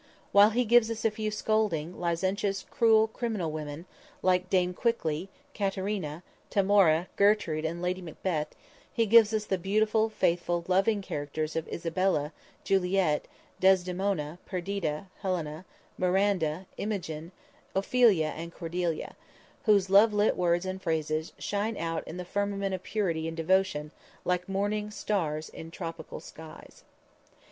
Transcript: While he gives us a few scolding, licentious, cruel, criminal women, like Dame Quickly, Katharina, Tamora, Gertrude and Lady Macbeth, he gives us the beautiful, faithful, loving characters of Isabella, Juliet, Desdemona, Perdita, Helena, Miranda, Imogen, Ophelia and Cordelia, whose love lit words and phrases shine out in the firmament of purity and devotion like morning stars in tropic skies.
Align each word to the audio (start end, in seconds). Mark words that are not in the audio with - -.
While 0.31 0.49
he 0.49 0.65
gives 0.65 0.89
us 0.89 1.05
a 1.05 1.11
few 1.11 1.29
scolding, 1.29 1.99
licentious, 1.99 2.65
cruel, 2.71 3.07
criminal 3.09 3.51
women, 3.51 3.85
like 4.23 4.49
Dame 4.49 4.73
Quickly, 4.73 5.29
Katharina, 5.53 6.23
Tamora, 6.49 7.05
Gertrude 7.17 7.65
and 7.65 7.83
Lady 7.83 8.01
Macbeth, 8.01 8.55
he 8.91 9.05
gives 9.05 9.31
us 9.31 9.45
the 9.45 9.59
beautiful, 9.59 10.09
faithful, 10.09 10.65
loving 10.67 11.03
characters 11.03 11.55
of 11.55 11.67
Isabella, 11.67 12.33
Juliet, 12.63 13.27
Desdemona, 13.59 14.39
Perdita, 14.47 15.05
Helena, 15.21 15.65
Miranda, 15.99 16.65
Imogen, 16.77 17.31
Ophelia 17.75 18.33
and 18.35 18.51
Cordelia, 18.51 19.15
whose 19.65 19.91
love 19.91 20.13
lit 20.15 20.35
words 20.35 20.65
and 20.65 20.81
phrases 20.81 21.31
shine 21.37 21.77
out 21.77 22.03
in 22.07 22.17
the 22.17 22.25
firmament 22.25 22.73
of 22.73 22.81
purity 22.81 23.27
and 23.27 23.37
devotion 23.37 23.91
like 24.25 24.49
morning 24.49 24.89
stars 24.89 25.47
in 25.49 25.69
tropic 25.69 26.07
skies. 26.21 26.83